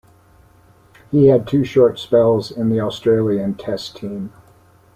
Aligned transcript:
He 1.11 1.27
had 1.27 1.45
two 1.47 1.63
short 1.63 1.99
spells 1.99 2.49
in 2.49 2.69
the 2.69 2.79
Australian 2.79 3.53
Test 3.53 3.97
team. 3.97 4.33